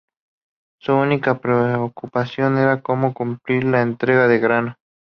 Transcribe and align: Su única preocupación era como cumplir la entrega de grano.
Su 0.79 0.95
única 0.95 1.37
preocupación 1.37 2.57
era 2.57 2.81
como 2.81 3.13
cumplir 3.13 3.65
la 3.65 3.83
entrega 3.83 4.27
de 4.27 4.39
grano. 4.39 4.75